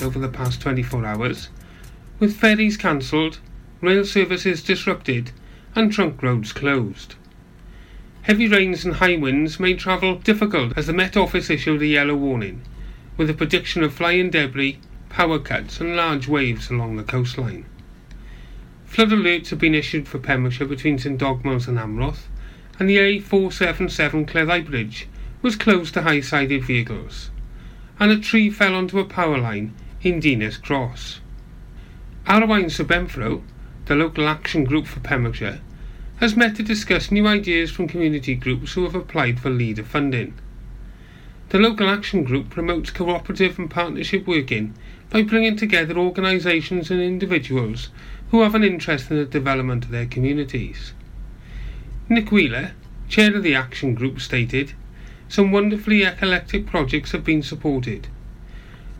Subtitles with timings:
[0.00, 1.48] over the past 24 hours,
[2.20, 3.40] with ferries cancelled,
[3.80, 5.32] rail services disrupted,
[5.74, 7.16] and trunk roads closed.
[8.22, 12.14] Heavy rains and high winds made travel difficult as the Met Office issued a yellow
[12.14, 12.62] warning,
[13.16, 14.78] with a prediction of flying debris,
[15.08, 17.64] power cuts, and large waves along the coastline.
[18.86, 22.28] Flood alerts have been issued for Pembrokeshire between St Dogmaels and Amroth,
[22.78, 25.08] and the A477 Cleddau Bridge
[25.42, 27.30] was closed to high-sided vehicles,
[27.98, 31.20] and a tree fell onto a power line in Dinas Cross.
[32.26, 33.42] Arwain Benfro,
[33.84, 35.60] the local action group for Pembrokeshire,
[36.16, 40.34] has met to discuss new ideas from community groups who have applied for leader funding.
[41.50, 44.74] The local action group promotes cooperative and partnership working
[45.08, 47.90] by bringing together organisations and individuals
[48.32, 50.94] who have an interest in the development of their communities.
[52.08, 52.72] Nick Wheeler,
[53.08, 54.72] chair of the action group, stated,
[55.28, 58.08] Some wonderfully eclectic projects have been supported.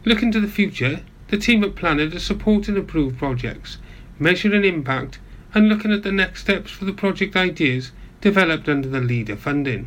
[0.04, 3.78] Looking to the future, the team at PLANED are supporting approved projects,
[4.18, 5.20] measuring impact,
[5.54, 9.86] and looking at the next steps for the project ideas developed under the leader funding.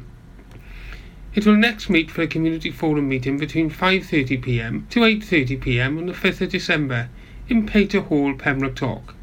[1.33, 6.13] It will next meet for a community forum meeting between 5.30pm to 8.30pm on the
[6.13, 7.09] 5th of December
[7.49, 9.13] in Pater Hall, Pembroke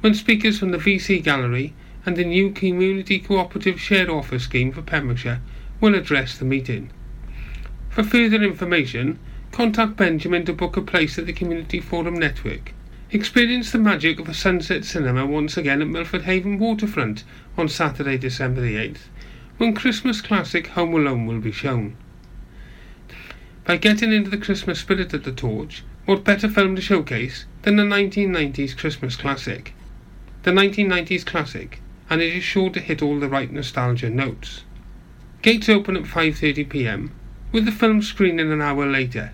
[0.00, 1.74] when speakers from the VC Gallery
[2.06, 5.42] and the new Community Cooperative Shared Office Scheme for Pembrokeshire
[5.78, 6.90] will address the meeting.
[7.90, 9.18] For further information,
[9.52, 12.72] contact Benjamin to book a place at the Community Forum Network.
[13.10, 17.22] Experience the magic of a sunset cinema once again at Milford Haven Waterfront
[17.58, 19.08] on Saturday, December the 8th,
[19.58, 21.94] when Christmas classic Home Alone will be shown.
[23.66, 27.76] By getting into the Christmas spirit of the torch, what better film to showcase than
[27.76, 29.74] the 1990s Christmas classic?
[30.44, 34.64] The 1990s classic, and it is sure to hit all the right nostalgia notes.
[35.42, 37.10] Gates open at 5.30pm,
[37.52, 39.32] with the film screening an hour later.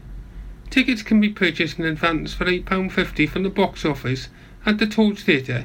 [0.71, 4.29] Tickets can be purchased in advance for £8.50 from the box office
[4.67, 5.65] at the Torch Theatre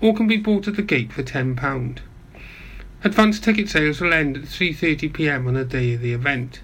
[0.00, 1.98] or can be bought at the gate for £10.
[3.04, 6.60] Advance ticket sales will end at 3.30pm on the day of the event.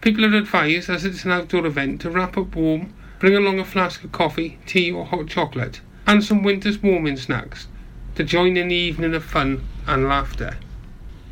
[0.00, 3.64] People are advised, as it's an outdoor event, to wrap up warm, bring along a
[3.64, 7.68] flask of coffee, tea or hot chocolate, and some winter's warming snacks
[8.16, 10.56] to join in the evening of fun and laughter.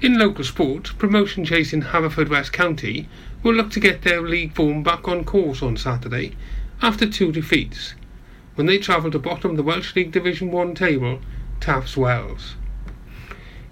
[0.00, 3.08] In local sport, promotion Chase chasing Haverfordwest County
[3.42, 6.36] will look to get their league form back on course on Saturday
[6.82, 7.94] after two defeats
[8.54, 11.20] when they travel to bottom the Welsh League Division 1 table,
[11.60, 12.36] Taff's Well.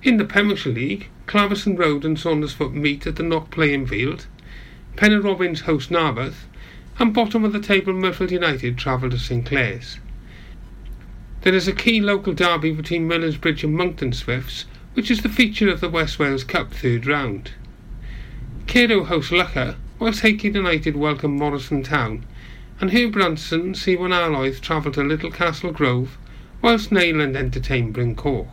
[0.03, 4.27] In the Pembrokeshire League, Clarbeston Road and Saundersfoot meet at the Knock playing field,
[4.97, 6.47] Pennar Robins host Narberth,
[6.99, 9.99] and bottom of the table Myrfield United travel to St Clears.
[11.43, 14.65] There is a key local derby between Bridge and Monkton Swifts,
[14.95, 17.51] which is the feature of the West Wales Cup third round.
[18.69, 22.27] Cairo host Loughor, whilst Hakin United welcome Morriston Town,
[22.79, 26.19] and Hugh Branson see one Alloyth travel to Little Castle Grove,
[26.61, 28.47] whilst Neyland entertain Bryn Coch.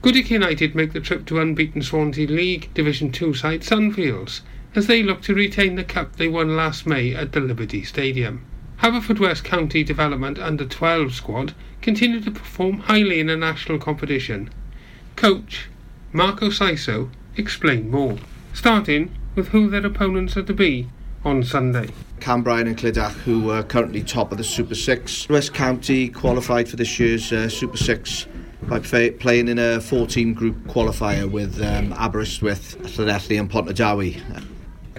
[0.00, 4.40] Goodwick United make the trip to unbeaten Swansea League Division 2 side Sunfields,
[4.74, 8.42] as they look to retain the cup they won last May at the Liberty Stadium.
[8.78, 14.48] Haverfordwest County Development Under 12 squad continue to perform highly in a national competition.
[15.14, 15.68] Coach
[16.10, 18.16] Marco Saiso explained more
[18.52, 20.88] starting with who their opponents are to be
[21.24, 21.88] on Sunday.
[22.20, 25.28] Cambrian and Clydach, who are currently top of the Super Six.
[25.28, 28.26] West County qualified for this year's uh, Super Six
[28.62, 34.44] by playing in a 14 group qualifier with um, Aberystwyth, Llanelli and Pontardawe.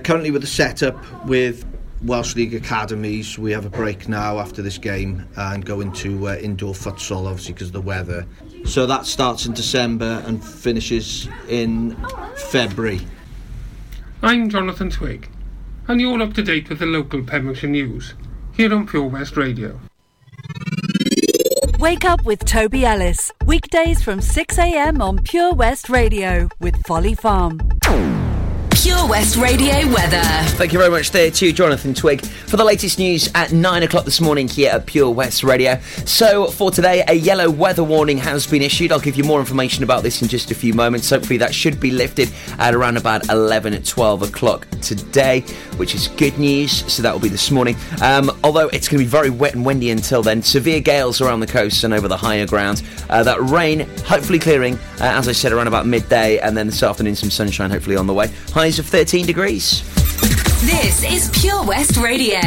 [0.03, 1.65] Currently with the setup with
[2.03, 6.35] Welsh League academies, we have a break now after this game and go into uh,
[6.35, 8.25] indoor futsal, obviously because of the weather.
[8.65, 11.95] So that starts in December and finishes in
[12.35, 12.99] February.
[14.25, 15.29] I'm Jonathan Twig,
[15.85, 18.13] and you're up to date with the local Pembrokeshire news
[18.53, 19.81] here on Pure West Radio.
[21.77, 27.59] Wake up with Toby Ellis, weekdays from 6am on Pure West Radio with Folly Farm.
[28.83, 30.21] Pure West Radio weather.
[30.57, 34.03] Thank you very much there to Jonathan Twig for the latest news at 9 o'clock
[34.03, 35.79] this morning here at Pure West Radio.
[36.05, 38.91] So, for today, a yellow weather warning has been issued.
[38.91, 41.09] I'll give you more information about this in just a few moments.
[41.09, 45.39] Hopefully, that should be lifted at around about 11 at 12 o'clock today,
[45.77, 46.83] which is good news.
[46.91, 47.77] So, that will be this morning.
[48.01, 51.39] Um, although it's going to be very wet and windy until then, severe gales around
[51.39, 52.83] the coast and over the higher ground.
[53.09, 56.83] Uh, that rain hopefully clearing, uh, as I said, around about midday, and then this
[56.83, 58.29] afternoon, some sunshine hopefully on the way.
[58.51, 59.83] Highs highs of 13 degrees.
[60.65, 62.39] This is Pure West Radio.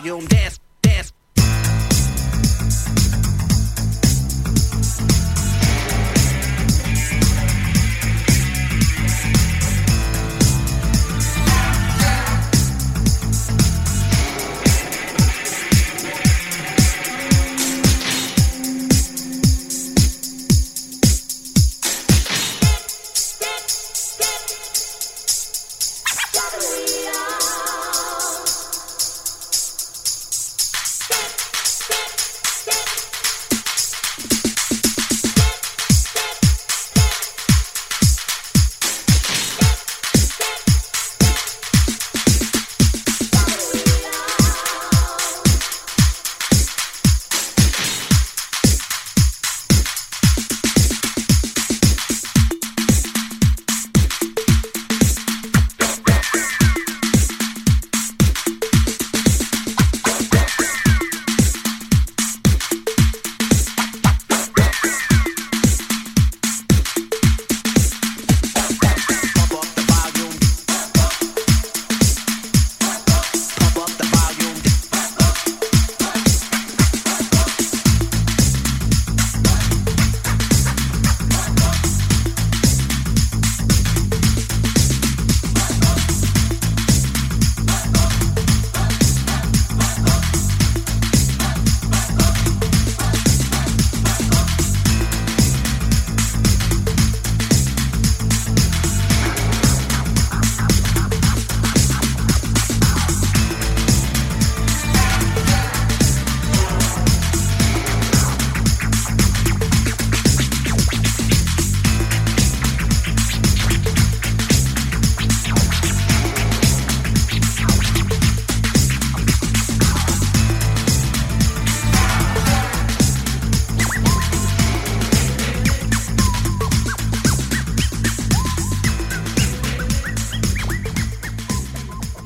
[0.00, 0.41] Volume, dance,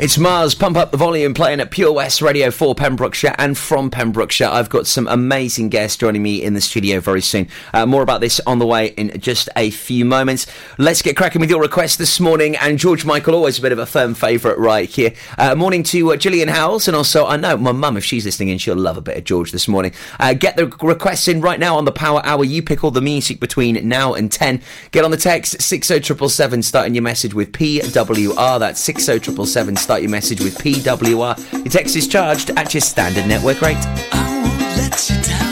[0.06, 3.90] It's MARRS, pump up the volume, playing at Pure West Radio for Pembrokeshire and from
[3.90, 4.46] Pembrokeshire.
[4.46, 7.48] I've got some amazing guests joining me in the studio very soon.
[7.74, 10.46] Uh, more about this on the way in just a few moments.
[10.78, 12.54] Let's get cracking with your request this morning.
[12.54, 15.12] And George Michael, always a bit of a firm favourite right here.
[15.38, 18.50] Uh, morning to uh, Gillian Howells, and also I know my mum, if she's listening
[18.50, 19.90] in, she'll love a bit of George this morning.
[20.20, 22.44] Uh, get the requests in right now on the Power Hour.
[22.44, 24.62] You pick all the music between now and 10.
[24.92, 28.60] Get on the text 60777, starting your message with PWR.
[28.60, 31.52] That's 60777, start your message with PWR.
[31.52, 35.45] Your text is charged at your standard network rate.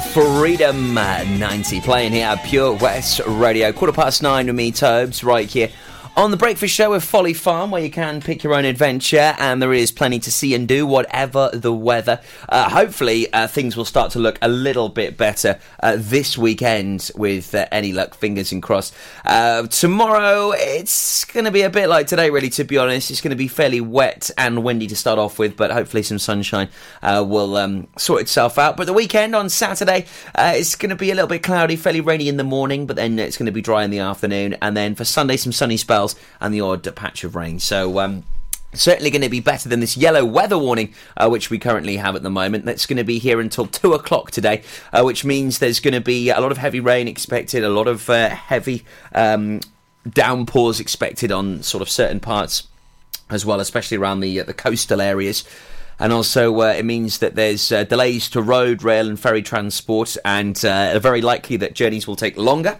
[0.00, 3.70] Freedom uh, 90 playing here Pure West Radio.
[3.72, 5.70] Quarter past nine with me, Tobes, right here
[6.16, 9.62] on the Breakfast Show with Folly Farm, where you can pick your own adventure and
[9.62, 12.20] there is plenty to see and do, whatever the weather.
[12.48, 17.10] Uh, hopefully, uh, things will start to look a little bit better uh, this weekend
[17.14, 18.92] with uh, any luck, fingers and cross.
[19.24, 23.10] Uh, tomorrow, it's going to be a bit like today, really, to be honest.
[23.10, 26.18] It's going to be fairly wet and windy to start off with, but hopefully, some
[26.18, 26.68] sunshine
[27.02, 28.76] uh, will um, sort itself out.
[28.76, 32.28] But the weekend on Saturday, it's going to be a little bit cloudy, fairly rainy
[32.28, 34.56] in the morning, but then it's going to be dry in the afternoon.
[34.60, 35.99] And then for Sunday, some sunny spells
[36.40, 37.58] and the odd patch of rain.
[37.58, 38.24] So, um,
[38.72, 42.14] Certainly going to be better than this yellow weather warning, uh, which we currently have
[42.14, 42.64] at the moment.
[42.64, 46.00] That's going to be here until two o'clock today, uh, which means there's going to
[46.00, 49.60] be a lot of heavy rain expected, a lot of uh, heavy um,
[50.08, 52.68] downpours expected on sort of certain parts
[53.28, 55.44] as well, especially around the uh, the coastal areas.
[55.98, 60.16] And also, uh, it means that there's uh, delays to road, rail, and ferry transport,
[60.24, 62.78] and uh, very likely that journeys will take longer.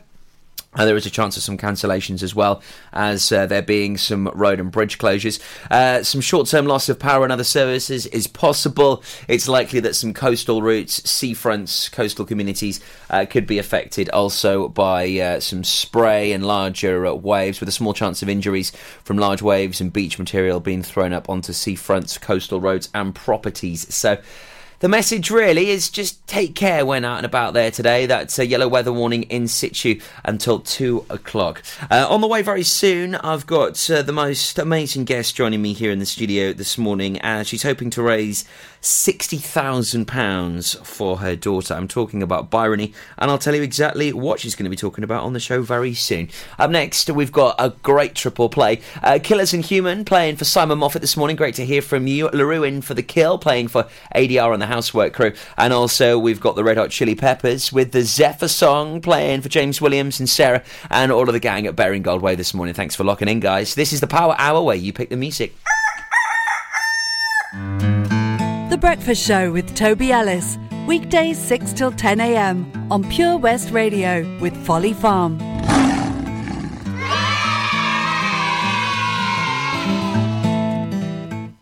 [0.73, 2.63] Uh, there is a chance of some cancellations as well
[2.93, 5.41] as uh, there being some road and bridge closures.
[5.69, 9.03] Uh, some short term loss of power and other services is possible.
[9.27, 15.19] It's likely that some coastal routes, seafronts, coastal communities uh, could be affected also by
[15.19, 18.71] uh, some spray and larger uh, waves, with a small chance of injuries
[19.03, 23.93] from large waves and beach material being thrown up onto seafronts, coastal roads, and properties.
[23.93, 24.19] So,
[24.81, 28.07] the message really is just take care when out and about there today.
[28.07, 31.63] That's a yellow weather warning in situ until two o'clock.
[31.91, 35.75] Uh, on the way very soon, I've got uh, the most amazing guest joining me
[35.75, 37.21] here in the studio this morning.
[37.21, 38.47] Uh, she's hoping to raise
[38.83, 41.75] £60,000 for her daughter.
[41.75, 45.05] I'm talking about Byrony, and I'll tell you exactly what she's going to be talking
[45.05, 46.31] about on the show very soon.
[46.59, 48.81] Up next, we've got a great triple play.
[49.03, 51.37] Uh, Killers and Human playing for Simon Moffat this morning.
[51.37, 52.29] Great to hear from you.
[52.31, 55.33] La Roux in for The Kill playing for ADR and the Housework Crew.
[55.59, 59.51] And also, we've got the Red Hot Chili Peppers with the Zephyr song playing for
[59.51, 62.75] James Williams and Sarah and all of the gang at Bering Goldway this morning.
[62.75, 63.75] Thanks for locking in, guys.
[63.75, 65.55] This is the Power Hour where you pick the music.
[68.81, 70.57] Breakfast Show with Toby Ellis.
[70.87, 72.89] Weekdays 6 till 10 a.m.
[72.91, 75.37] on Pure West Radio with Folly Farm.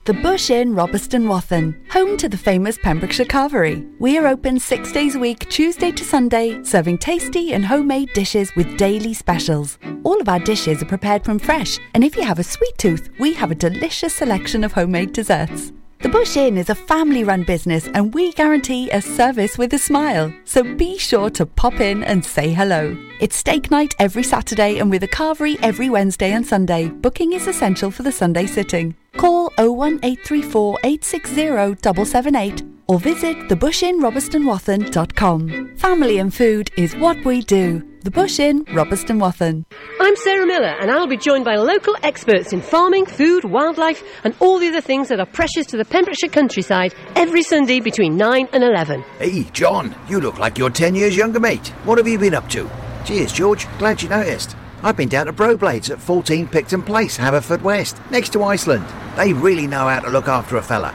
[0.05, 3.87] The Bush Inn, Robeston Wathen, home to the famous Pembrokeshire Carvery.
[3.99, 8.55] We are open six days a week, Tuesday to Sunday, serving tasty and homemade dishes
[8.55, 9.77] with daily specials.
[10.05, 13.11] All of our dishes are prepared from fresh, and if you have a sweet tooth,
[13.19, 15.73] we have a delicious selection of homemade desserts.
[16.01, 19.79] The Bush Inn is a family run business and we guarantee a service with a
[19.79, 20.33] smile.
[20.45, 22.97] So be sure to pop in and say hello.
[23.21, 26.87] It's steak night every Saturday and with a carvery every Wednesday and Sunday.
[26.87, 28.95] Booking is essential for the Sunday sitting.
[29.17, 35.77] Call 01834 860 778 or visit thebushinrobertsonwathen.com.
[35.77, 37.83] Family and food is what we do.
[38.03, 39.67] The Bush Inn, Robeston Wathen.
[40.01, 44.33] I'm Sarah Miller, and I'll be joined by local experts in farming, food, wildlife, and
[44.39, 48.49] all the other things that are precious to the Pembrokeshire countryside every Sunday between 9
[48.53, 49.03] and 11.
[49.19, 51.67] Hey, John, you look like you're 10 years younger, mate.
[51.85, 52.71] What have you been up to?
[53.09, 53.67] Cheers, George.
[53.79, 54.55] Glad you noticed.
[54.83, 58.85] I've been down to Broblades at 14 Picton Place, Haverfordwest, next to Iceland.
[59.17, 60.95] They really know how to look after a fella.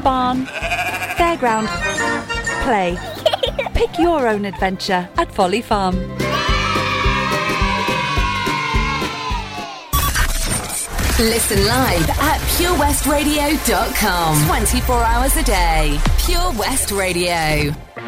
[0.04, 0.48] barn,
[1.16, 1.68] fairground,
[2.66, 2.98] play.
[3.74, 5.96] Pick your own adventure at Folly Farm.
[11.20, 14.46] Listen live at purewestradio.com.
[14.46, 15.98] 24 hours a day.
[16.26, 17.74] Pure West Radio.
[18.04, 18.08] I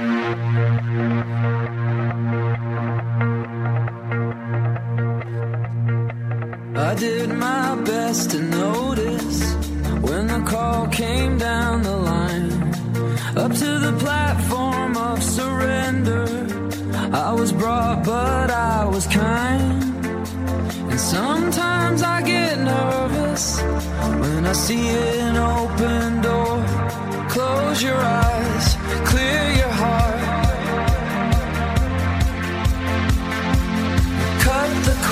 [6.98, 9.54] did my best to notice
[10.02, 12.52] when the call came down the line.
[13.38, 16.26] Up to the platform of surrender.
[17.14, 19.84] I was brought, but I was kind.
[20.90, 26.66] And sometimes I get nervous when I see an open door.
[27.30, 28.76] Close your eyes,
[29.06, 29.73] clear your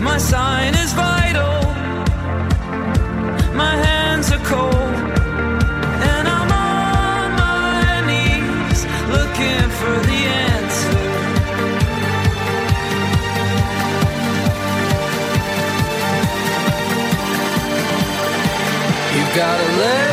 [0.00, 1.60] My sign is vital.
[3.54, 4.94] My hands are cold.
[6.10, 8.80] And I'm on my knees
[9.14, 10.96] looking for the answer.
[19.14, 20.09] You've gotta let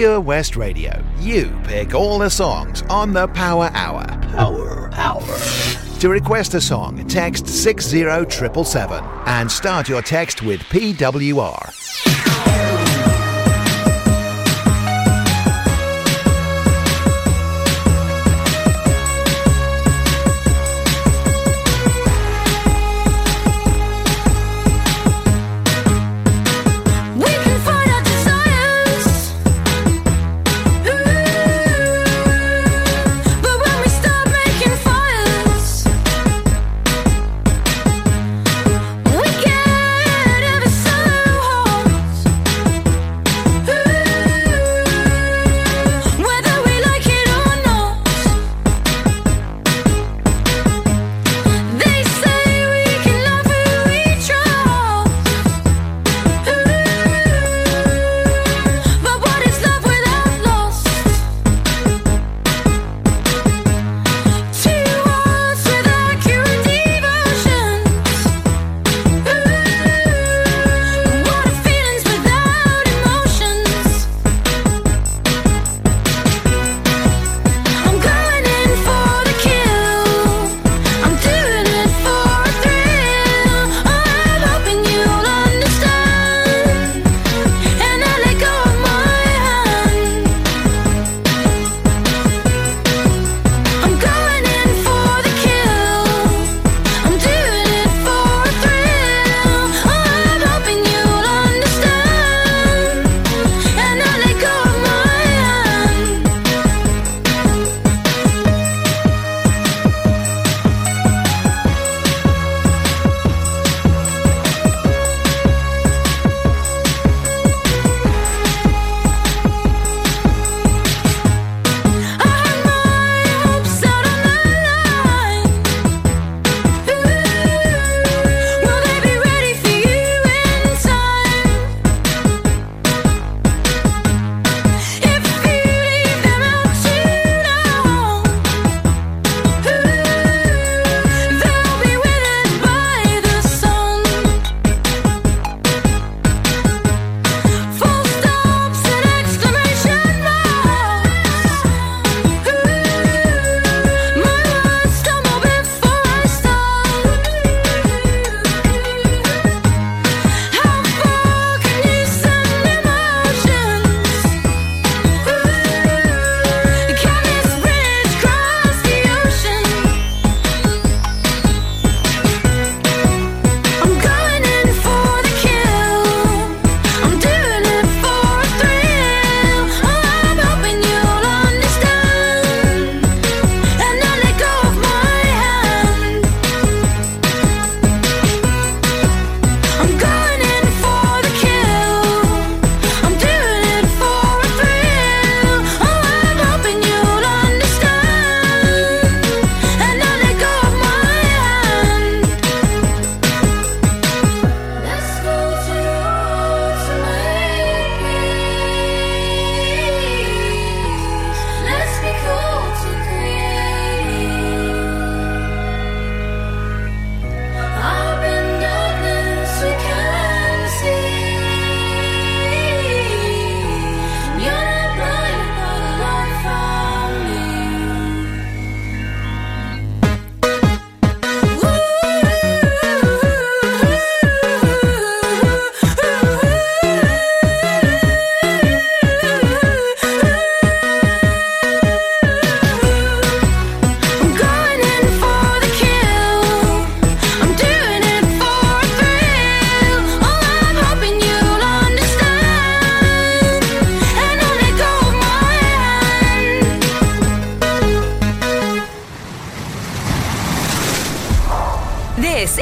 [0.00, 1.04] Pure West Radio.
[1.18, 4.06] You pick all the songs on the Power Hour.
[4.32, 5.38] Power Hour.
[5.98, 11.69] To request a song, text 60777 and start your text with PWR.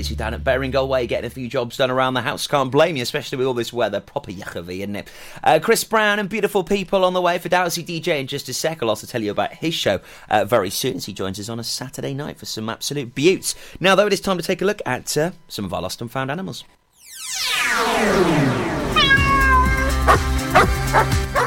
[0.00, 2.46] Busy down at Beringal Way, getting a few jobs done around the house.
[2.46, 4.00] Can't blame you, especially with all this weather.
[4.00, 5.10] Proper yuckovy, isn't it?
[5.44, 8.54] Uh, Chris Brown and beautiful people on the way for Dowsy DJ in just a
[8.54, 8.82] sec.
[8.82, 11.60] I'll also tell you about his show uh, very soon as he joins us on
[11.60, 13.54] a Saturday night for some absolute beauts.
[13.78, 16.00] Now, though, it is time to take a look at uh, some of our lost
[16.00, 16.64] and found animals.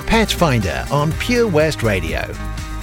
[0.06, 2.32] Pet Finder on Pure West Radio.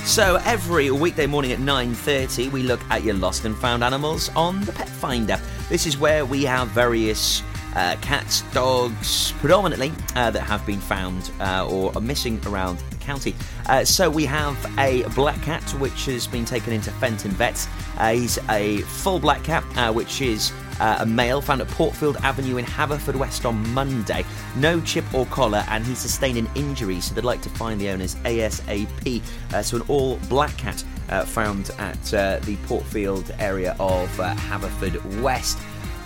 [0.05, 4.61] So every weekday morning at 9:30 we look at your lost and found animals on
[4.65, 5.39] the Pet Finder.
[5.69, 7.43] This is where we have various
[7.77, 12.97] uh, cats, dogs, predominantly uh, that have been found uh, or are missing around the
[12.97, 13.35] county.
[13.67, 17.69] Uh, so we have a black cat which has been taken into Fenton Vets.
[17.97, 22.17] Uh, he's a full black cat, uh, which is uh, a male found at Portfield
[22.19, 24.25] Avenue in Haverfordwest on Monday.
[24.57, 27.91] No chip or collar, and he sustained an injury, so they'd like to find the
[27.91, 29.23] owners ASAP.
[29.53, 34.35] Uh, so, an all black cat uh, found at uh, the Portfield area of uh,
[34.35, 35.59] Haverfordwest.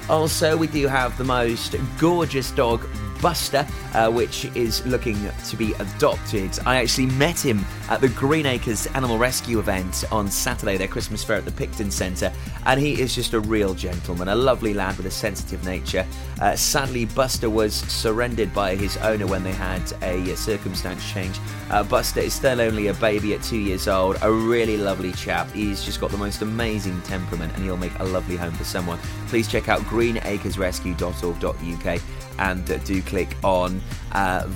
[0.09, 2.87] Also, we do have the most gorgeous dog,
[3.23, 5.17] Buster, uh, which is looking
[5.49, 6.59] to be adopted.
[6.67, 11.25] I actually met him at the Green Acres Animal Rescue event on Saturday, their Christmas
[11.25, 12.31] fair at the Picton Centre,
[12.67, 16.05] and he is just a real gentleman, a lovely lad with a sensitive nature.
[16.43, 21.39] Uh, sadly, Buster was surrendered by his owner when they had a circumstance change.
[21.71, 25.51] Uh, Buster is still only a baby at two years old, a really lovely chap.
[25.53, 28.99] He's just got the most amazing temperament and he'll make a lovely home for someone.
[29.29, 32.03] Please check out greenacresrescue.org.uk
[32.39, 33.81] and uh, do click on
[34.13, 34.49] uh,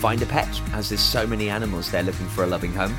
[0.00, 2.94] Find a Pet, as there's so many animals there looking for a loving home.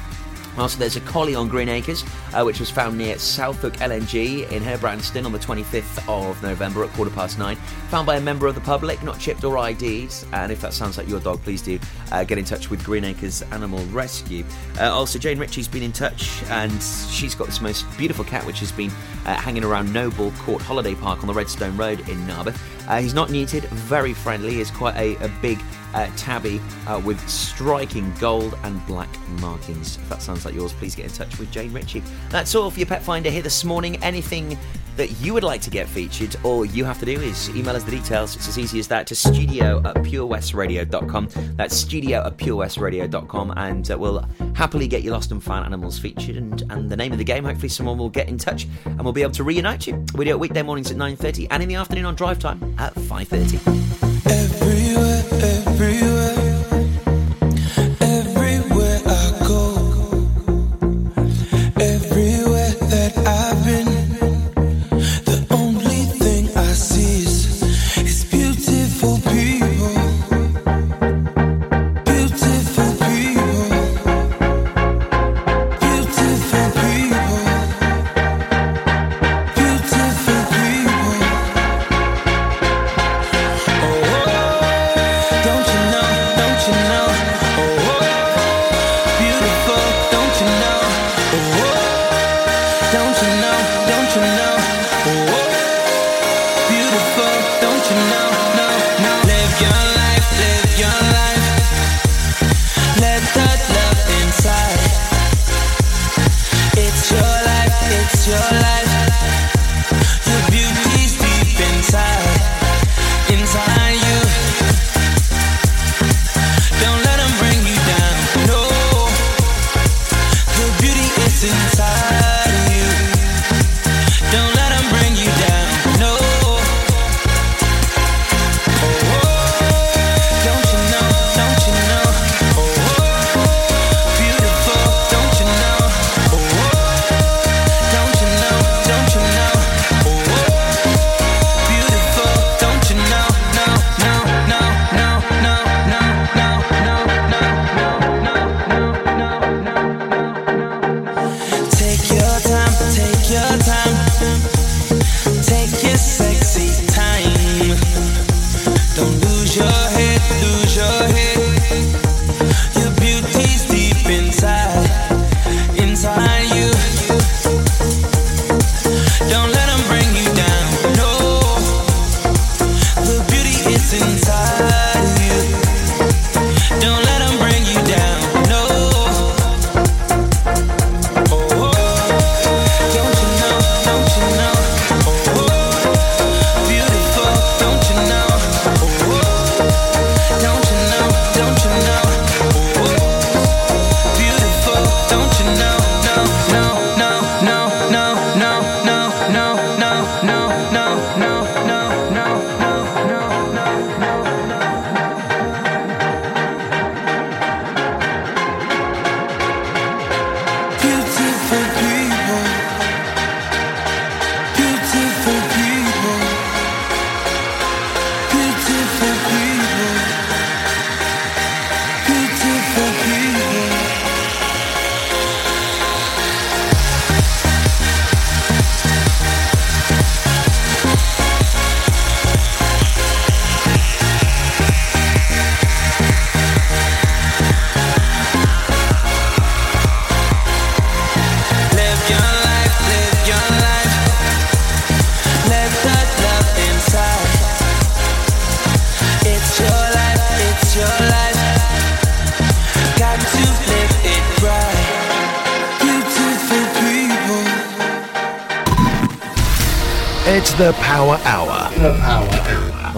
[0.58, 4.50] Also, there's a collie on Green Acres, uh, which was found near South Hook LNG
[4.52, 7.58] in Herbrandston on the 25th of November at quarter past nine.
[7.90, 10.14] Found by a member of the public, not chipped or ID'd.
[10.32, 11.80] And if that sounds like your dog, please do
[12.12, 14.46] uh, get in touch with Green Acres Animal Rescue.
[14.80, 18.60] Uh, also, Jane Ritchie's been in touch, and she's got this most beautiful cat which
[18.60, 18.92] has been
[19.26, 22.75] uh, hanging around Noble Court Holiday Park on the Redstone Road in Narberth.
[22.88, 24.56] Uh, he's not neutered, very friendly.
[24.56, 25.60] He's quite a, a big
[25.94, 29.10] uh, tabby uh, with striking gold and black
[29.40, 29.98] markings.
[29.98, 32.04] If that sounds like yours, please get in touch with Jane Ritchie.
[32.30, 33.98] That's all for your pet finder here this morning.
[34.04, 34.58] Anything
[34.96, 37.84] that you would like to get featured, all you have to do is email us
[37.84, 38.36] the details.
[38.36, 41.30] It's as easy as that to studio at purewestradio.com.
[41.56, 44.26] That's studio at purewestradio.com, and uh, we'll
[44.56, 46.38] happily get your lost and found animals featured.
[46.38, 49.14] And, and the name of the game, hopefully, someone will get in touch and we'll
[49.14, 50.04] be able to reunite you.
[50.16, 52.94] We do it weekday mornings at 9.30 and in the afternoon on drive time at
[52.96, 53.86] 5.30.
[54.26, 56.15] Everywhere, everywhere,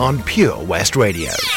[0.07, 1.56] on Pure West Radio.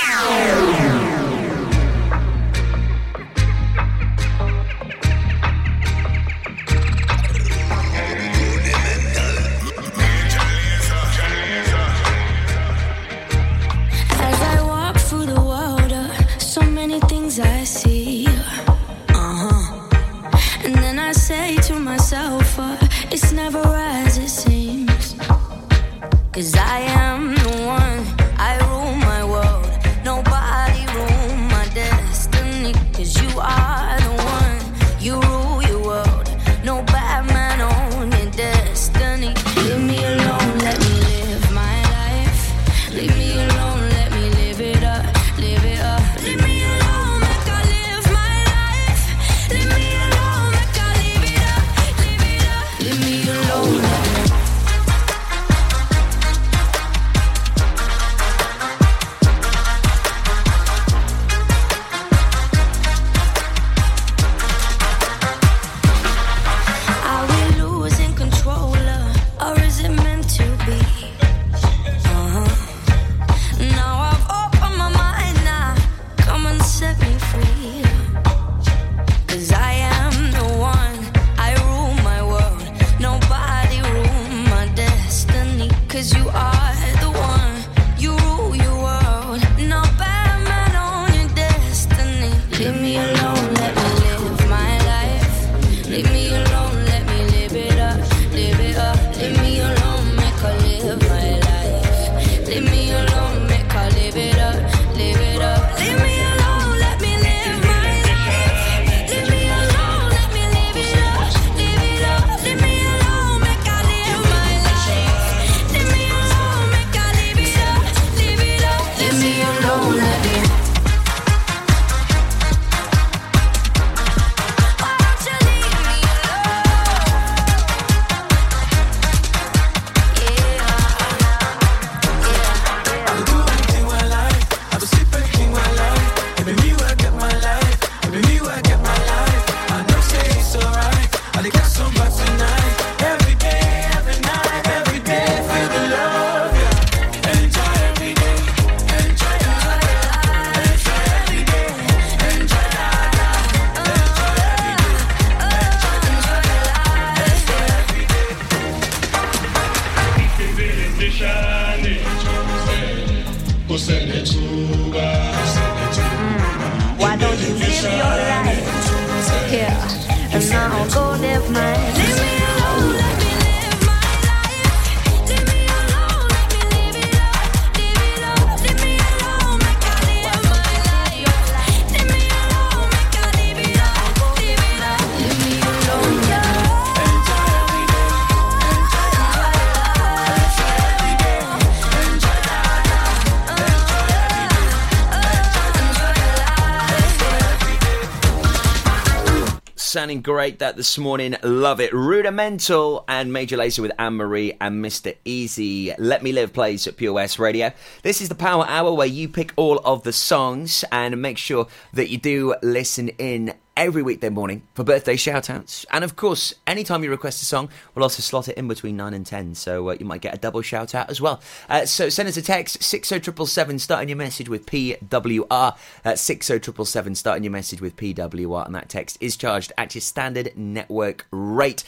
[200.11, 201.37] Sounding great that this morning.
[201.45, 201.93] Love it.
[201.93, 205.15] Rudimental and Major Lazer with Anne Marie and Mr.
[205.25, 205.95] Eazi.
[205.99, 207.71] Let Me Live plays at Pure West Radio.
[208.03, 211.69] This is the Power Hour where you pick all of the songs and make sure
[211.93, 215.87] that you do listen in every weekday morning for birthday shout outs.
[215.91, 219.15] And of course, anytime you request a song, we'll also slot it in between 9
[219.15, 219.55] and 10.
[219.55, 221.41] So uh, you might get a double shout out as well.
[221.67, 225.79] Uh, so send us a text 60777, starting your message with PWR.
[226.03, 228.67] That's 60777, starting your message with PWR.
[228.67, 231.83] And that text is charged at your standard network rate.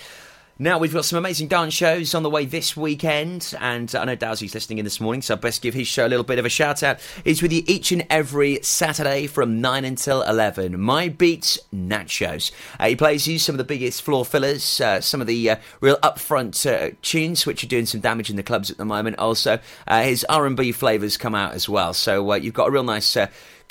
[0.59, 4.15] Now, we've got some amazing dance shows on the way this weekend, and I know
[4.15, 6.45] Dowsy's listening in this morning, so I best give his show a little bit of
[6.45, 7.01] a shout out.
[7.25, 10.79] He's with you each and every Saturday from 9 until 11.
[10.79, 12.53] My Beats Nachos.
[12.79, 15.57] Uh, he plays you some of the biggest floor fillers, uh, some of the uh,
[15.81, 19.19] real upfront uh, tunes, which are doing some damage in the clubs at the moment.
[19.19, 22.85] Also, uh, his R&B flavours come out as well, so uh, you've got a real
[22.85, 23.17] nice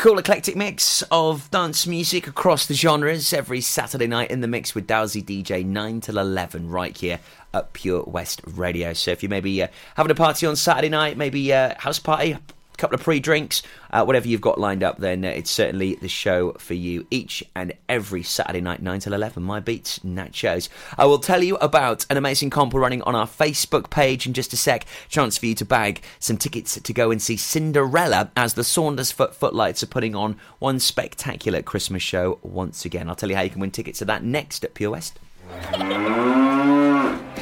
[0.02, 4.74] cool eclectic mix of dance music across the genres every Saturday night in the mix
[4.74, 7.20] with Dowsy DJ 9 till 11 right here
[7.54, 8.94] at Pure West Radio.
[8.94, 12.36] So if you maybe uh, having a party on Saturday night, maybe a house party,
[12.82, 13.62] couple of pre-drinks,
[13.92, 17.44] uh, whatever you've got lined up, then uh, it's certainly the show for you each
[17.56, 19.42] and every Saturday night, 9 till 11.
[19.44, 20.68] My Beats Nachos.
[20.98, 24.34] I will tell you about an amazing comp we're running on our Facebook page in
[24.34, 24.86] just a sec.
[25.10, 29.34] Chance for you to bag some tickets to go and see Cinderella as the Saundersfoot
[29.34, 33.08] Footlights are putting on one spectacular Christmas show once again.
[33.08, 35.20] I'll tell you how you can win tickets to that next at Pure West.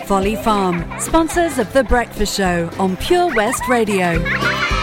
[0.06, 4.79] Folly Farm, sponsors of The Breakfast Show on Pure West Radio.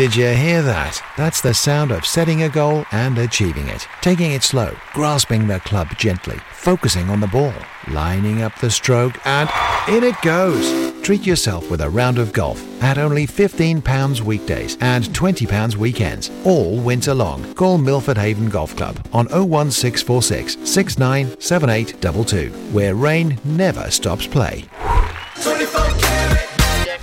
[0.00, 0.98] Did you hear that?
[1.18, 3.86] That's the sound of setting a goal and achieving it.
[4.00, 7.52] Taking it slow, grasping the club gently, focusing on the ball,
[7.86, 9.50] lining up the stroke, and
[9.90, 11.02] in it goes.
[11.02, 16.80] Treat yourself with a round of golf at only £15 weekdays and £20 weekends, all
[16.80, 17.52] winter long.
[17.52, 24.64] Call Milford Haven Golf Club on 01646 697822, where rain never stops play.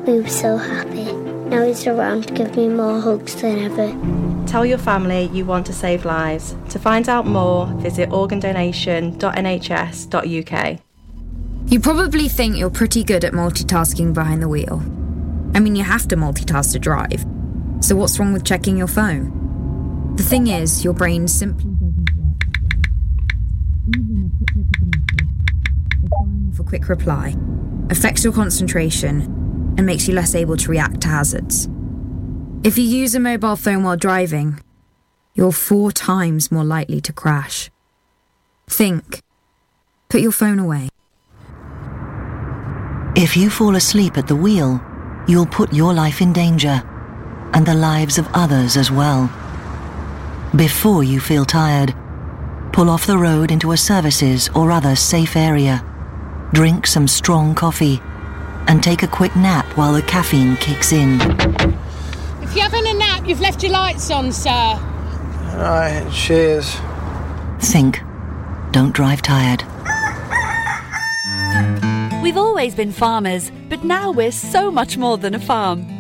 [0.05, 1.13] We were so happy.
[1.13, 3.95] Now he's around to give me more hugs than ever.
[4.47, 6.57] Tell your family you want to save lives.
[6.71, 10.81] To find out more, visit organdonation.nhs.uk.
[11.67, 14.83] You probably think you're pretty good at multitasking behind the wheel.
[15.55, 17.25] I mean, you have to multitask to drive.
[17.81, 19.44] So, what's wrong with checking your phone?
[20.17, 21.71] The thing is, your brain simply
[26.55, 27.37] for quick reply
[27.91, 29.23] affects your concentration
[29.77, 31.69] and makes you less able to react to hazards.
[32.63, 34.61] If you use a mobile phone while driving,
[35.35, 37.71] you're four times more likely to crash.
[38.69, 39.21] Think.
[40.09, 40.89] Put your phone away.
[43.17, 44.81] If you fall asleep at the wheel,
[45.27, 46.83] you'll put your life in danger
[47.53, 49.29] and the lives of others as well.
[50.57, 51.93] Before you feel tired,
[52.73, 55.85] pull off the road into a services or other safe area.
[56.53, 58.01] Drink some strong coffee
[58.69, 61.21] and take a quick nap while the caffeine kicks in.
[62.41, 64.51] If you're having a nap, you've left your lights on, sir.
[64.51, 66.77] Alright, cheers.
[67.59, 68.01] Think.
[68.71, 69.65] Don't drive tired.
[72.23, 75.94] We've always been farmers, but now we're so much more than a farm.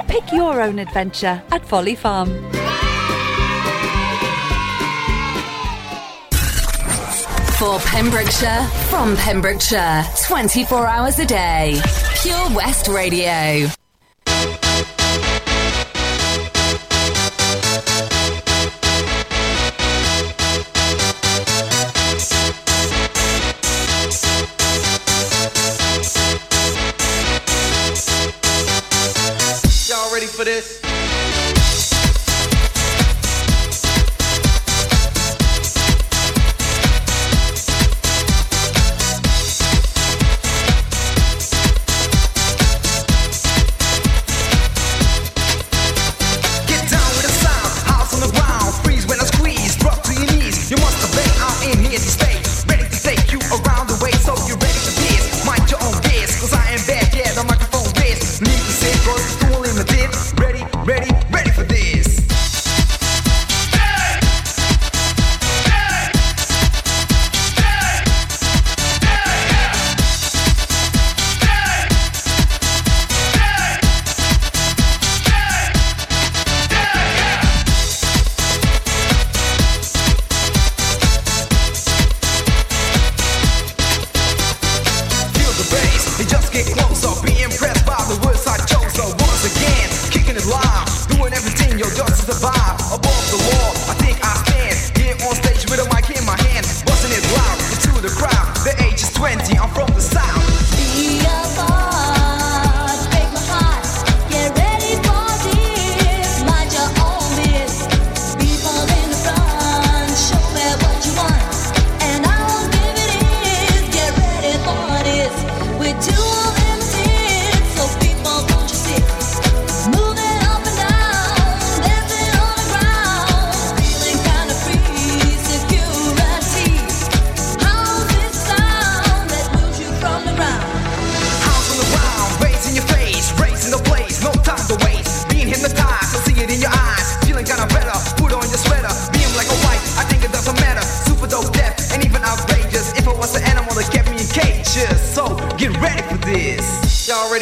[0.07, 2.27] Pick your own adventure at Folly Farm.
[7.57, 11.79] For Pembrokeshire, from Pembrokeshire, 24 hours a day.
[12.21, 13.69] Pure West Radio.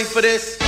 [0.01, 0.60] Ready for this?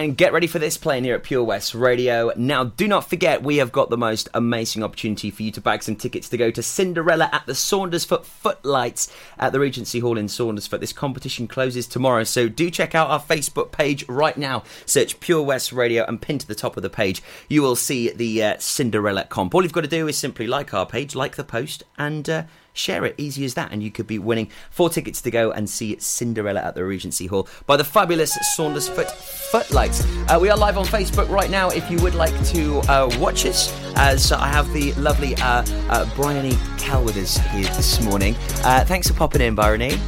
[0.00, 2.32] And get ready for this playing here at Pure West Radio.
[2.34, 5.82] Now, do not forget, we have got the most amazing opportunity for you to bag
[5.82, 10.26] some tickets to go to Cinderella at the Saundersfoot Footlights at the Regency Hall in
[10.26, 10.80] Saundersfoot.
[10.80, 14.64] This competition closes tomorrow, so do check out our Facebook page right now.
[14.86, 17.22] Search Pure West Radio and pin to the top of the page.
[17.50, 19.54] You will see the uh, Cinderella comp.
[19.54, 22.28] All you've got to do is simply like our page, like the post, and.
[22.28, 22.42] Uh,
[22.80, 25.68] Share it, easy as that, and you could be winning four tickets to go and
[25.68, 29.10] see Cinderella at the Regency Hall by the fabulous Saundersfoot
[29.50, 30.02] Footlights.
[30.30, 33.44] Uh, we are live on Facebook right now if you would like to uh, watch
[33.44, 38.34] us, as I have the lovely uh, uh, Bryony Cal with us here this morning.
[38.64, 40.00] Uh, thanks for popping in, Bryony.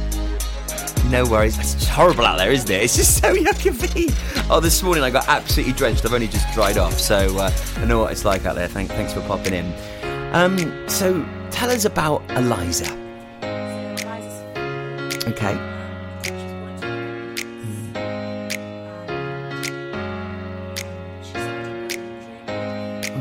[1.11, 1.59] No worries.
[1.59, 2.81] It's horrible out there, isn't it?
[2.81, 4.49] It's just so yucky.
[4.49, 6.05] Oh, this morning I got absolutely drenched.
[6.05, 8.67] I've only just dried off, so uh, I know what it's like out there.
[8.67, 9.71] Thank, thanks for popping in.
[10.33, 11.23] Um, so
[11.53, 12.91] tell us about Eliza.
[15.27, 15.55] Okay.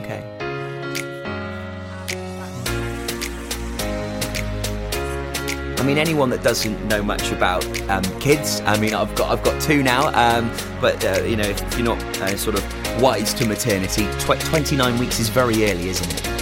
[0.00, 0.22] Okay.
[5.78, 9.44] I mean, anyone that doesn't know much about um, kids, I mean, I've got I've
[9.44, 13.34] got two now, um, but uh, you know, if you're not uh, sort of wise
[13.34, 16.41] to maternity, tw- 29 weeks is very early, isn't it?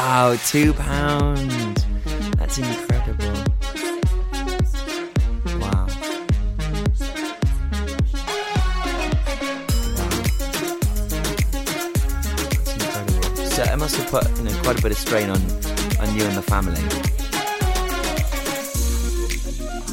[0.00, 1.84] Wow, two pound.
[2.38, 3.34] That's incredible.
[5.58, 5.86] Wow.
[6.56, 7.00] That's
[12.70, 13.44] incredible.
[13.44, 15.42] So it must have put you know quite a bit of strain on
[16.00, 16.80] on you and the family.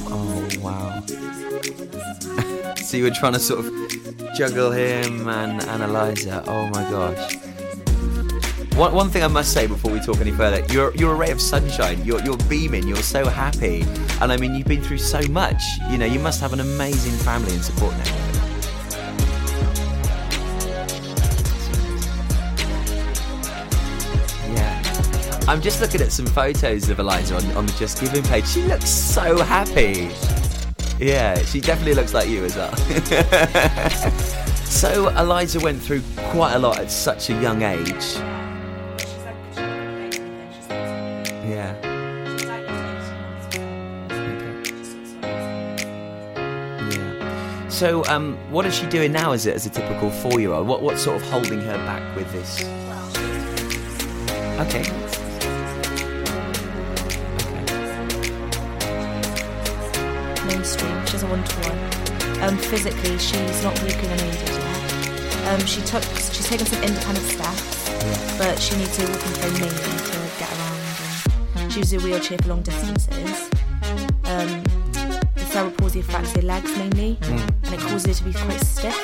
[0.08, 1.02] Oh wow.
[2.76, 6.44] so you were trying to sort of juggle him and, and Eliza.
[6.46, 7.45] Oh my gosh.
[8.76, 11.32] One, one thing I must say before we talk any further, you're you're a ray
[11.32, 12.04] of sunshine.
[12.04, 12.86] You're you're beaming.
[12.86, 13.86] You're so happy,
[14.20, 15.62] and I mean you've been through so much.
[15.90, 18.36] You know you must have an amazing family and support network.
[24.54, 28.46] Yeah, I'm just looking at some photos of Eliza on, on the Just Giving page.
[28.46, 30.12] She looks so happy.
[31.00, 32.76] Yeah, she definitely looks like you as well.
[34.66, 38.18] so Eliza went through quite a lot at such a young age.
[47.76, 49.34] So, um, what is she doing now?
[49.34, 52.64] As a, as a typical four-year-old, what what's sort of holding her back with this?
[54.62, 54.84] Okay.
[60.48, 61.06] mainstream.
[61.06, 62.44] She has a one-to-one.
[62.44, 65.48] Um, physically, she's not walking unaided yet.
[65.48, 67.90] Um, she took, she's taken some independent steps,
[68.38, 71.58] but she needs to walk and phone mainly to get around.
[71.58, 73.45] And she uses a wheelchair for long distances.
[76.00, 77.50] Affects her legs mainly, Mm.
[77.66, 78.96] and it causes her to be quite stiff.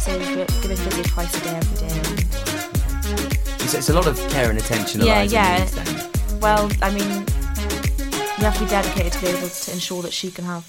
[0.00, 3.54] So we're giving physio twice a day every day.
[3.64, 5.00] It's, it's a lot of care and attention.
[5.00, 5.66] Yeah, yeah.
[6.40, 7.08] Well, I mean,
[8.38, 10.64] we have to be dedicated to be able to ensure that she can have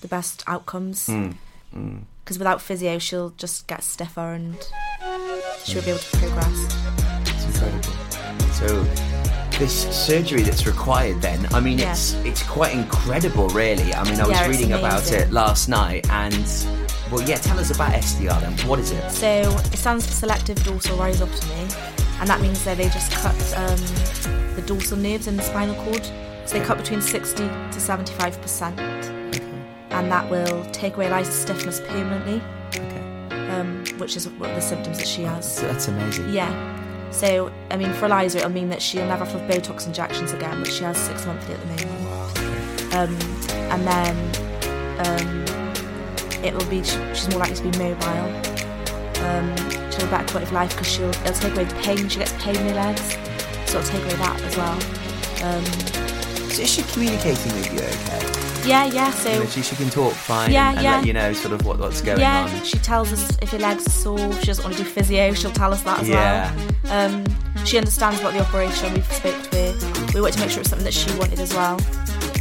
[0.00, 1.06] the best outcomes.
[1.08, 1.34] Mm,
[1.74, 2.00] mm.
[2.22, 4.56] Because without physio, she'll just get stiffer and
[5.64, 6.76] she won't be able to progress.
[7.34, 7.92] It's incredible.
[8.52, 8.84] So
[9.58, 11.92] this surgery that's required then, I mean Yeah.
[11.92, 13.94] it's it's quite incredible really.
[13.94, 16.46] I mean I was Yeah, reading about it last night and
[17.10, 18.52] well yeah, tell us about SDR then.
[18.68, 19.10] What is it?
[19.10, 19.26] So
[19.72, 21.64] it stands for selective dorsal rhizotomy
[22.20, 23.78] and that means that they just cut um,
[24.56, 26.04] the dorsal nerves in the spinal cord.
[26.46, 27.42] So they cut between 60
[27.72, 32.42] to 75 percent, and that will take away Eliza's stiffness permanently.
[33.50, 35.56] Um, which is what the symptoms that she has.
[35.56, 36.28] So that's amazing.
[36.30, 36.50] Yeah.
[37.14, 40.72] So I mean, for Eliza, it'll mean that she'll never have Botox injections again, which
[40.72, 42.94] she has six monthly at the moment.
[42.94, 43.16] Um,
[43.72, 44.16] and then
[45.06, 48.28] um, it will be she's more likely to be mobile.
[49.24, 49.56] Um,
[49.90, 52.08] she'll have a better quality of life because she'll it'll take away the pain.
[52.08, 53.12] She gets pain in her legs,
[53.70, 54.76] so it'll take away that as well.
[55.44, 55.64] Um,
[56.54, 58.23] So is she communicating with you okay?
[58.66, 59.10] Yeah, yeah.
[59.10, 60.96] So You know, she, she can talk fine Yeah, and, and yeah.
[60.96, 62.64] let you know sort of what, what's going yeah, on.
[62.64, 64.32] she tells us if her legs are sore.
[64.40, 66.54] She doesn't want to do physio, she'll tell us that as Yeah.
[66.84, 67.14] well.
[67.14, 67.24] Um,
[67.64, 68.92] she understands about the operation.
[68.94, 70.10] We've spoke to her.
[70.14, 71.78] We wanted to make sure it's something that she wanted as well.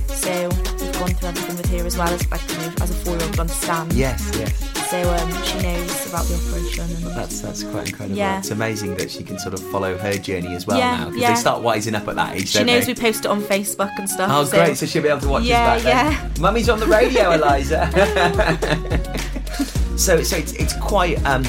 [0.09, 0.49] So
[0.79, 3.39] we've gone through everything with her as well as like you know, as a four-year-old
[3.39, 3.95] understands.
[3.97, 4.72] Yes, yes.
[4.89, 6.83] So um, she knows about the operation.
[6.83, 8.17] And That's that's quite incredible.
[8.17, 8.39] Yeah.
[8.39, 11.21] It's amazing that she can sort of follow her journey as well Yeah, now because
[11.21, 11.33] yeah.
[11.33, 12.49] they start wising up at that age.
[12.49, 12.93] she knows they?
[12.93, 14.29] we post it on Facebook and stuff.
[14.31, 14.77] Oh, great!
[14.77, 16.41] So she'll be able to watch Yeah, us back then.
[16.41, 17.89] Mummy's on the radio, Eliza.
[19.97, 21.43] so, so it's, it's quite um,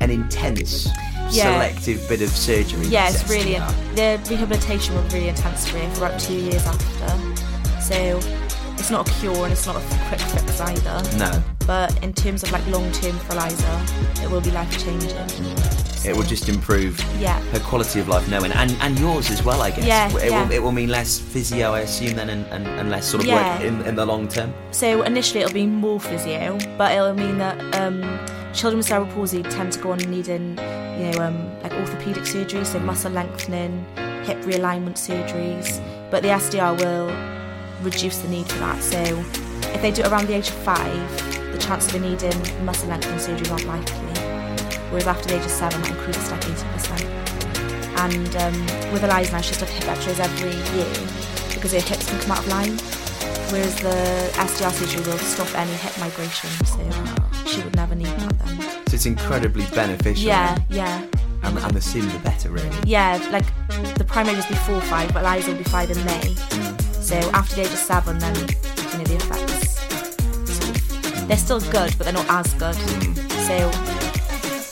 [0.00, 0.88] an intense,
[1.30, 1.54] Yeah.
[1.54, 2.86] selective bit of surgery.
[2.88, 3.94] Yeah, it's really SDR.
[4.24, 7.80] the rehabilitation was really intense for her for about two years after.
[7.80, 8.20] So
[8.78, 11.18] it's not a cure and it's not a quick fix either.
[11.18, 13.86] No, But in terms of like long term for Eliza,
[14.22, 15.16] it will be life changing.
[16.04, 17.38] it will just improve Yeah.
[17.52, 19.84] her quality of life knowing, and, and yours as well, I guess.
[19.86, 20.44] Yeah, it, yeah.
[20.44, 23.28] Will, it will mean less physio, I assume, then, and, and, and less sort of
[23.28, 23.54] Yeah.
[23.58, 24.52] work in, in the long term.
[24.72, 28.02] So initially it'll be more physio, but it'll mean that um,
[28.52, 30.58] children with cerebral palsy tend to go on needing,
[30.98, 33.84] you know, um, like orthopedic surgery, so muscle lengthening,
[34.24, 35.80] hip realignment surgeries.
[36.10, 37.12] But the SDR will
[37.82, 38.82] reduce the need for that.
[38.82, 38.98] So
[39.72, 41.31] if they do it around the age of five,
[41.62, 43.94] the chance of needing muscle lengthening surgery is not likely.
[44.90, 47.22] Whereas after the age of seven, that increases to like 80%.
[47.98, 51.80] And um, with Eliza now, she has to have hip x-rays every year because her
[51.80, 52.78] hips can come out of line.
[53.52, 58.38] Whereas the SDR surgery will stop any hip migration, so she would never need that
[58.38, 58.60] then.
[58.88, 60.24] So it's incredibly beneficial.
[60.24, 61.06] Yeah, yeah.
[61.42, 62.70] And, and the sooner the better, really.
[62.84, 63.44] Yeah, like
[63.96, 66.34] the prime age is before five, but Eliza will be five in May.
[67.02, 68.34] So after the age of seven, then
[71.32, 72.74] they're still good, but they're not as good.
[73.46, 73.70] So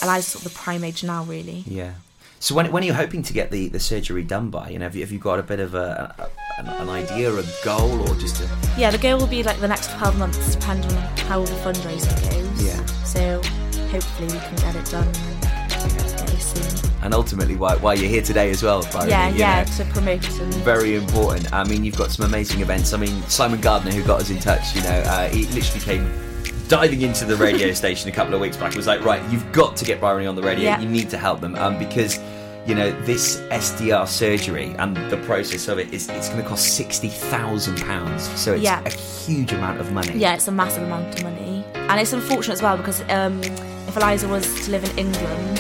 [0.02, 1.64] Eliza's sort of the prime age now, really.
[1.66, 1.94] Yeah.
[2.38, 4.68] So when, when are you hoping to get the, the surgery done by?
[4.68, 7.34] You know, have you, have you got a bit of a, a an, an idea,
[7.34, 10.54] a goal, or just a Yeah, the goal will be like the next 12 months,
[10.54, 12.62] depending on how the fundraising goes.
[12.66, 12.84] Yeah.
[13.04, 13.40] So
[13.88, 16.90] hopefully we can get it done very soon.
[17.02, 19.76] and ultimately why, why you're here today as well, Byron, yeah, yeah, know?
[19.78, 21.50] to promote and Very important.
[21.54, 22.92] I mean, you've got some amazing events.
[22.92, 26.29] I mean, Simon Gardner, who got us in touch, you know, uh, he literally came
[26.70, 28.74] diving into the radio station a couple of weeks back.
[28.74, 30.64] Was like, right, you've got to get Byron on the radio.
[30.64, 30.80] Yeah.
[30.80, 32.18] You need to help them um, because.
[32.66, 36.76] You know this SDR surgery and the process of it is it's going to cost
[36.76, 38.28] sixty thousand pounds.
[38.38, 38.82] So it's Yeah.
[38.84, 40.12] a huge amount of money.
[40.18, 43.96] Yeah, it's a massive amount of money, and it's unfortunate as well because um, if
[43.96, 45.58] Eliza was to live in England,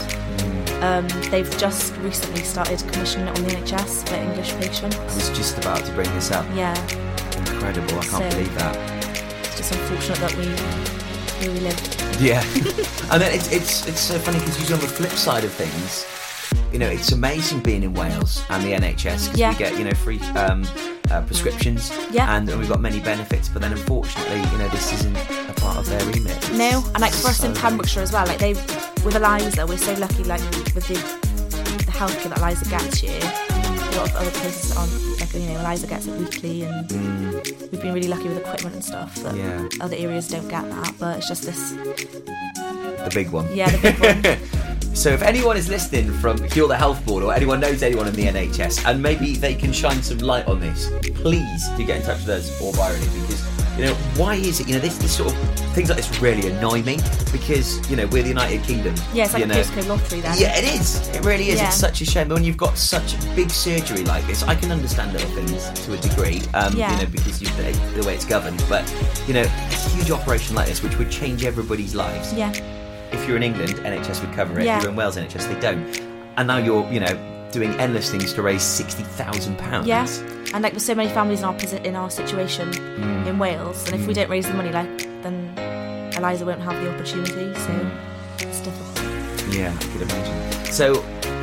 [0.84, 4.94] um, they've just recently started commissioning it on the NHS for English patients.
[4.96, 6.44] I was just about to bring this up.
[6.54, 6.74] Yeah,
[7.38, 7.98] Incredible!
[7.98, 8.76] I can't So- believe that.
[9.46, 10.44] it's just unfortunate that we
[11.40, 12.16] where we live.
[12.20, 12.42] Yeah,
[13.12, 16.06] and then it's it's it's so funny because usually on the flip side of things,
[16.72, 19.50] you know, it's amazing being in Wales and the NHS because Yeah.
[19.52, 20.66] we get you know free um,
[21.10, 22.36] uh, prescriptions, Yeah.
[22.36, 23.48] and, and we've got many benefits.
[23.48, 26.36] But then unfortunately, you know, this isn't a part of their remit.
[26.36, 28.52] It's No, and like for us in Pembrokeshire as well, like they
[29.04, 30.42] with Eliza, we're so lucky like
[30.74, 30.94] with the
[31.86, 33.20] the healthcare that Eliza gets here.
[33.90, 36.90] A lot of other places aren't like you know Eliza gets it weekly, and
[37.70, 39.14] we've been really lucky with equipment and stuff.
[39.16, 39.68] That Yeah.
[39.80, 41.72] other areas don't get that, but it's just this.
[41.72, 43.46] the big one.
[43.54, 44.94] Yeah, the big one.
[44.94, 48.14] so if anyone is listening from Hywel Dda Health Board or anyone knows anyone in
[48.14, 52.02] the NHS and maybe they can shine some light on this, please do get in
[52.02, 53.39] touch with us or Byron because
[53.80, 54.68] You know, why is it?
[54.68, 55.38] You know, this, this sort of
[55.72, 56.98] things like this really annoy me
[57.32, 58.94] because you know we're the United Kingdom.
[59.14, 60.36] Yeah, it's like you a postcode lottery then.
[60.38, 61.08] Yeah, it is.
[61.08, 61.58] It really is.
[61.58, 61.68] Yeah.
[61.68, 62.28] It's such a shame.
[62.28, 65.94] But when you've got such big surgery like this, I can understand little things to
[65.94, 66.42] a degree.
[66.52, 66.92] Um, Yeah.
[66.92, 68.62] You know, because you the, the way it's governed.
[68.68, 68.84] But
[69.26, 72.34] you know, a huge operation like this, which would change everybody's lives.
[72.34, 72.52] Yeah.
[73.12, 74.66] If you're in England, NHS would cover it.
[74.66, 74.76] Yeah.
[74.76, 75.98] If you're in Wales, NHS they don't.
[76.36, 79.86] And now you're, you know, doing endless things to raise sixty thousand pounds.
[79.86, 80.06] Yeah,
[80.54, 83.26] and like there's so many families in our posi- in our situation Mm.
[83.26, 84.16] in Wales, and if we Mm.
[84.16, 85.52] don't raise the money, like then
[86.16, 87.52] Eliza won't have the opportunity.
[87.60, 87.90] So
[88.40, 89.54] it's difficult.
[89.54, 90.64] Yeah, I could imagine.
[90.72, 90.96] So,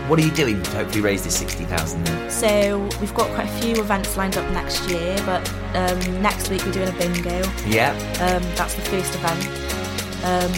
[0.07, 2.05] what are you doing to hopefully raise this sixty thousand?
[2.05, 2.29] Then?
[2.31, 5.41] So we've got quite a few events lined up next year, but
[5.75, 7.41] um, next week we're doing a bingo.
[7.67, 7.91] Yeah.
[8.21, 9.43] Um, that's the first event.
[10.23, 10.51] Um,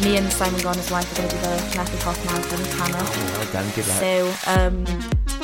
[0.00, 2.98] me and Simon Garner's wife are going to do the Llanelli Half Marathon, Hannah.
[3.00, 3.70] Oh, well done.
[3.74, 3.98] Good luck.
[3.98, 4.84] So um,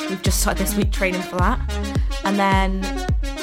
[0.09, 1.59] we've just started this week training for that,
[2.23, 2.81] and then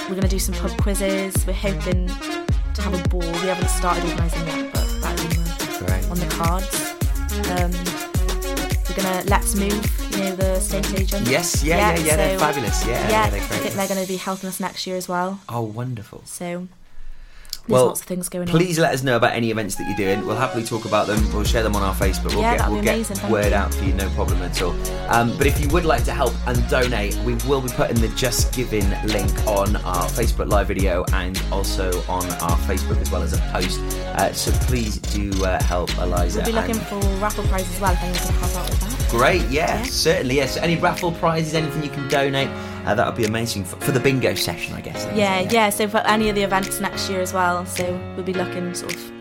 [0.08, 1.46] we're going to do some pub quizzes.
[1.46, 3.20] We're hoping to have a ball.
[3.20, 6.92] We haven't started organising yet, but that's on the, on the cards.
[7.50, 7.72] Um,
[8.88, 11.26] we're going to Let's Move, you know, the state agent.
[11.26, 12.84] Yes, yeah, yeah, yeah, they're fabulous.
[12.86, 15.40] Yeah, yeah, yeah, I think they're going to be helping us next year as well.
[15.48, 16.22] Oh, wonderful.
[16.24, 16.68] So
[17.66, 18.56] there's well, lots of things going on.
[18.56, 20.26] please let us know about any events that you're doing.
[20.26, 21.20] We'll happily talk about them.
[21.32, 22.30] We'll share them on our Facebook.
[22.34, 23.54] We'll Yeah, get, we'll get amazing, word you.
[23.54, 24.72] out for you, no problem at all.
[25.08, 28.08] Um, but if you would like to help and donate, we will be putting the
[28.16, 33.22] Just Giving link on our Facebook live video and also on our Facebook as well
[33.22, 33.78] as a post.
[34.16, 36.38] Uh, so please do uh, help Eliza.
[36.38, 39.08] We'll be looking for raffle prizes as well if can help out with that.
[39.10, 40.56] Great, yeah, certainly, yes.
[40.56, 42.48] Any raffle prizes, anything you can donate,
[42.84, 45.04] uh, that would be amazing for, for the bingo session, I guess.
[45.04, 45.70] then, Yeah, isn't yeah.
[45.70, 47.64] So for any of the events next year as well.
[47.66, 49.12] So we'll be looking sort of